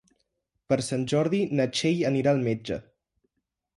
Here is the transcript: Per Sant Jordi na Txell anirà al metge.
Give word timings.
Per 0.71 0.77
Sant 0.87 1.03
Jordi 1.13 1.41
na 1.59 1.67
Txell 1.75 2.01
anirà 2.13 2.33
al 2.33 2.43
metge. 2.51 2.79